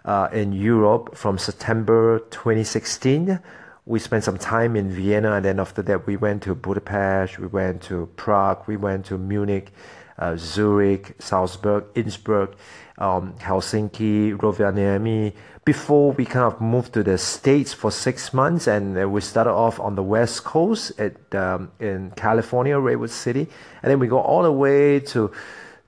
uh, 0.04 0.28
in 0.32 0.52
Europe 0.52 1.14
from 1.14 1.38
September 1.38 2.20
2016. 2.30 3.38
We 3.84 3.98
spent 3.98 4.24
some 4.24 4.38
time 4.38 4.76
in 4.76 4.90
Vienna, 4.90 5.32
and 5.32 5.44
then 5.44 5.60
after 5.60 5.82
that, 5.82 6.06
we 6.06 6.16
went 6.16 6.42
to 6.42 6.54
Budapest, 6.54 7.38
we 7.38 7.46
went 7.46 7.82
to 7.84 8.08
Prague, 8.16 8.64
we 8.66 8.76
went 8.76 9.06
to 9.06 9.18
Munich, 9.18 9.70
uh, 10.18 10.36
Zurich, 10.36 11.14
Salzburg, 11.18 11.84
Innsbruck, 11.94 12.54
um, 12.98 13.34
Helsinki, 13.38 14.36
Rovaniemi, 14.36 15.32
before 15.64 16.12
we 16.12 16.24
kind 16.24 16.52
of 16.52 16.60
moved 16.60 16.94
to 16.94 17.02
the 17.02 17.18
States 17.18 17.72
for 17.72 17.90
six 17.90 18.32
months. 18.32 18.66
And 18.66 18.98
uh, 18.98 19.08
we 19.08 19.20
started 19.20 19.52
off 19.52 19.78
on 19.78 19.94
the 19.94 20.02
West 20.02 20.44
Coast 20.44 20.98
at, 20.98 21.34
um, 21.34 21.70
in 21.78 22.10
California, 22.16 22.78
Redwood 22.78 23.10
City. 23.10 23.46
And 23.82 23.90
then 23.90 23.98
we 23.98 24.08
go 24.08 24.18
all 24.18 24.42
the 24.42 24.52
way 24.52 25.00
to, 25.00 25.30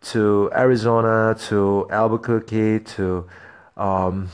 to 0.03 0.51
Arizona, 0.55 1.35
to 1.49 1.89
Albuquerque, 1.91 2.81
to, 2.81 3.27
um, 3.77 4.29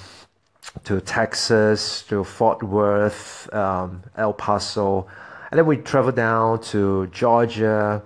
to 0.85 1.01
Texas, 1.01 2.03
to 2.09 2.25
Fort 2.25 2.63
Worth, 2.63 3.53
um, 3.55 4.03
El 4.17 4.33
Paso. 4.33 5.07
And 5.51 5.59
then 5.59 5.67
we 5.67 5.77
travel 5.77 6.13
down 6.13 6.61
to 6.65 7.07
Georgia, 7.07 8.03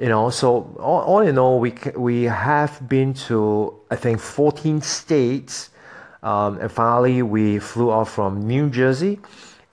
you 0.00 0.08
know 0.08 0.30
so 0.30 0.74
all, 0.78 1.00
all 1.00 1.20
in 1.20 1.38
all 1.38 1.58
we 1.60 1.74
we 1.96 2.24
have 2.24 2.88
been 2.88 3.12
to 3.14 3.74
i 3.90 3.96
think 3.96 4.20
14 4.20 4.80
states 4.80 5.70
um, 6.22 6.58
and 6.58 6.70
finally 6.70 7.22
we 7.22 7.58
flew 7.58 7.90
off 7.90 8.10
from 8.10 8.46
new 8.46 8.70
jersey. 8.70 9.20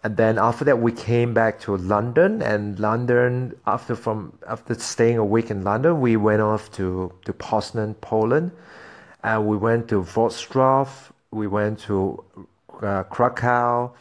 And 0.03 0.17
then 0.17 0.37
after 0.37 0.63
that 0.65 0.79
we 0.79 0.91
came 0.91 1.33
back 1.33 1.59
to 1.61 1.75
london. 1.77 2.41
And 2.41 2.79
london 2.79 3.55
after 3.65 3.95
from 3.95 4.33
after 4.47 4.75
staying 4.75 5.17
a 5.17 5.25
week 5.25 5.49
in 5.49 5.63
london 5.63 5.99
we 5.99 6.15
went 6.15 6.41
off 6.41 6.71
to 6.73 7.11
to 7.25 7.33
poznan 7.33 7.95
poland. 8.01 8.51
And 9.23 9.47
we 9.47 9.57
went 9.57 9.87
to 9.89 10.03
wrocław. 10.03 10.87
We 11.31 11.47
went 11.47 11.79
to 11.79 12.23
uh, 12.81 13.03
krakow. 13.03 13.91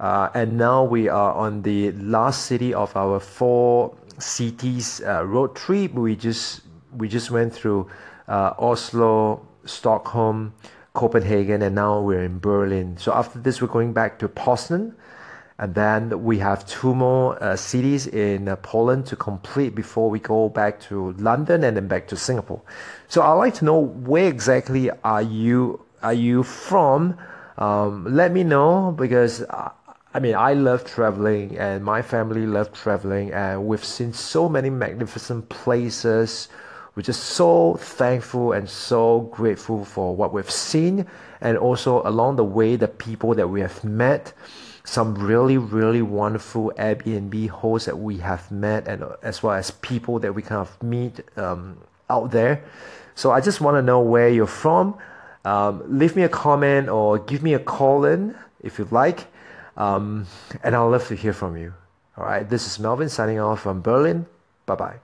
Uh, 0.00 0.28
and 0.34 0.58
now 0.58 0.82
we 0.82 1.08
are 1.08 1.32
on 1.34 1.62
the 1.62 1.92
last 1.92 2.46
city 2.46 2.74
of 2.74 2.94
our 2.96 3.20
four 3.20 3.96
cities 4.18 5.02
uh, 5.06 5.24
road 5.24 5.54
trip. 5.54 5.92
We 5.94 6.16
just 6.16 6.62
we 6.96 7.08
just 7.08 7.30
went 7.30 7.52
through 7.52 7.88
uh, 8.28 8.54
Oslo, 8.58 9.46
Stockholm, 9.64 10.54
Copenhagen, 10.92 11.62
and 11.62 11.74
now 11.74 12.00
we're 12.00 12.22
in 12.22 12.38
Berlin. 12.38 12.96
So 12.98 13.12
after 13.12 13.38
this, 13.38 13.60
we're 13.60 13.68
going 13.68 13.92
back 13.92 14.18
to 14.20 14.28
Poznan, 14.28 14.94
and 15.58 15.74
then 15.74 16.24
we 16.24 16.38
have 16.38 16.66
two 16.66 16.94
more 16.94 17.42
uh, 17.42 17.56
cities 17.56 18.06
in 18.06 18.48
uh, 18.48 18.56
Poland 18.56 19.06
to 19.06 19.16
complete 19.16 19.74
before 19.74 20.10
we 20.10 20.18
go 20.18 20.48
back 20.48 20.80
to 20.82 21.12
London 21.12 21.64
and 21.64 21.76
then 21.76 21.88
back 21.88 22.06
to 22.08 22.16
Singapore. 22.16 22.62
So 23.08 23.22
I'd 23.22 23.32
like 23.34 23.54
to 23.54 23.64
know 23.64 23.78
where 23.78 24.28
exactly 24.28 24.90
are 25.02 25.22
you 25.22 25.84
are 26.02 26.14
you 26.14 26.42
from? 26.42 27.16
Um, 27.56 28.04
let 28.14 28.32
me 28.32 28.44
know 28.44 28.92
because 28.96 29.42
uh, 29.42 29.70
I 30.16 30.20
mean, 30.20 30.36
I 30.36 30.52
love 30.54 30.84
traveling 30.84 31.58
and 31.58 31.84
my 31.84 32.00
family 32.00 32.46
love 32.46 32.72
traveling 32.72 33.32
and 33.32 33.66
we've 33.66 33.84
seen 33.84 34.12
so 34.12 34.48
many 34.48 34.70
magnificent 34.70 35.48
places. 35.48 36.48
We're 36.94 37.02
just 37.02 37.24
so 37.24 37.74
thankful 37.74 38.52
and 38.52 38.70
so 38.70 39.22
grateful 39.32 39.84
for 39.84 40.14
what 40.14 40.32
we've 40.32 40.48
seen 40.48 41.06
and 41.40 41.58
also 41.58 42.00
along 42.06 42.36
the 42.36 42.44
way 42.44 42.76
the 42.76 42.86
people 42.86 43.34
that 43.34 43.48
we 43.48 43.60
have 43.60 43.82
met. 43.82 44.32
Some 44.84 45.16
really 45.16 45.58
really 45.58 46.02
wonderful 46.02 46.72
airbnb 46.78 47.48
hosts 47.48 47.86
that 47.86 47.98
we 47.98 48.18
have 48.18 48.48
met 48.52 48.86
and 48.86 49.02
as 49.24 49.42
well 49.42 49.54
as 49.54 49.72
people 49.72 50.20
that 50.20 50.32
we 50.32 50.42
kind 50.42 50.60
of 50.60 50.80
meet 50.80 51.22
um, 51.36 51.76
out 52.08 52.30
there. 52.30 52.62
So 53.16 53.32
i 53.32 53.40
just 53.40 53.60
want 53.60 53.76
to 53.78 53.82
know 53.82 53.98
where 54.00 54.28
you're 54.28 54.46
from. 54.46 54.96
Um, 55.44 55.82
leave 55.88 56.14
me 56.14 56.22
a 56.22 56.28
comment 56.28 56.88
or 56.88 57.18
give 57.18 57.42
me 57.42 57.54
a 57.54 57.58
call 57.58 58.04
in 58.04 58.36
if 58.62 58.78
you'd 58.78 58.92
like 58.92 59.26
um, 59.76 60.26
and 60.62 60.74
I'll 60.74 60.90
love 60.90 61.06
to 61.08 61.14
hear 61.14 61.32
from 61.32 61.56
you. 61.56 61.74
All 62.16 62.24
right, 62.24 62.48
this 62.48 62.66
is 62.66 62.78
Melvin 62.78 63.08
signing 63.08 63.40
off 63.40 63.62
from 63.62 63.82
Berlin. 63.82 64.26
Bye 64.66 64.74
bye. 64.76 64.96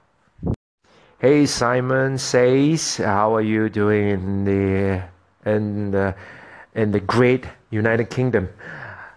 Hey 1.19 1.45
Simon 1.45 2.17
says, 2.17 2.97
how 2.97 3.35
are 3.35 3.43
you 3.43 3.69
doing 3.69 4.09
in 4.09 4.45
the 4.45 5.03
in 5.45 5.91
the 5.91 6.15
in 6.75 6.93
the 6.93 7.01
great 7.01 7.47
United 7.71 8.09
Kingdom? 8.11 8.49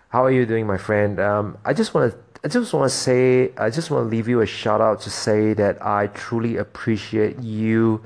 How 0.09 0.25
are 0.25 0.31
you 0.31 0.45
doing, 0.45 0.67
my 0.67 0.77
friend? 0.77 1.19
Um, 1.19 1.57
I 1.63 1.73
just 1.73 1.93
want 1.93 2.11
to 2.11 2.17
I 2.43 2.49
just 2.49 2.73
want 2.73 2.91
to 2.91 2.95
say 2.95 3.53
I 3.57 3.69
just 3.69 3.89
want 3.89 4.05
to 4.05 4.09
leave 4.09 4.27
you 4.27 4.41
a 4.41 4.45
shout 4.45 4.81
out 4.81 4.99
to 5.01 5.09
say 5.09 5.53
that 5.53 5.81
I 5.81 6.07
truly 6.07 6.57
appreciate 6.57 7.39
you 7.39 8.03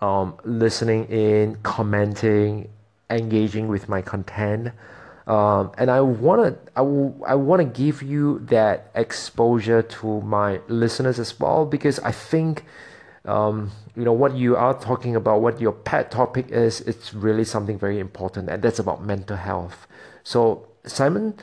um, 0.00 0.38
listening 0.44 1.04
in, 1.06 1.56
commenting, 1.62 2.70
engaging 3.10 3.68
with 3.68 3.88
my 3.88 4.00
content. 4.00 4.72
Um, 5.26 5.72
and 5.78 5.90
I 5.90 6.02
want 6.02 6.42
to 6.44 6.72
I, 6.76 6.80
w- 6.80 7.14
I 7.26 7.34
want 7.34 7.60
to 7.60 7.64
give 7.64 8.02
you 8.02 8.40
that 8.50 8.90
exposure 8.94 9.80
to 9.80 10.20
my 10.20 10.60
listeners 10.68 11.18
as 11.18 11.38
well 11.40 11.64
because 11.64 11.98
I 12.00 12.12
think 12.12 12.64
um, 13.24 13.70
you 13.96 14.04
know 14.04 14.12
what 14.12 14.36
you 14.36 14.54
are 14.54 14.78
talking 14.78 15.16
about 15.16 15.40
what 15.40 15.62
your 15.62 15.72
pet 15.72 16.10
topic 16.10 16.50
is 16.50 16.82
it's 16.82 17.14
really 17.14 17.44
something 17.44 17.78
very 17.78 17.98
important 17.98 18.50
and 18.50 18.62
that's 18.62 18.78
about 18.78 19.02
mental 19.02 19.38
health. 19.38 19.86
So 20.24 20.68
Simon 20.84 21.34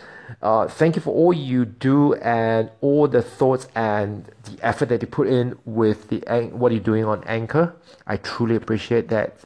uh, 0.44 0.68
thank 0.68 0.96
you 0.96 1.02
for 1.02 1.16
all 1.16 1.34
you 1.34 1.66
do 1.66 2.14
and 2.16 2.70
all 2.82 3.08
the 3.08 3.24
thoughts 3.24 3.68
and 3.74 4.26
the 4.44 4.64
effort 4.64 4.90
that 4.90 5.02
you 5.02 5.08
put 5.08 5.28
in 5.28 5.58
with 5.66 6.10
the 6.10 6.20
what 6.54 6.72
you're 6.72 6.82
doing 6.82 7.06
on 7.06 7.24
anchor. 7.24 7.74
I 8.06 8.18
truly 8.18 8.56
appreciate 8.56 9.08
that 9.08 9.40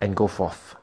and 0.00 0.14
go 0.14 0.28
forth 0.28 0.75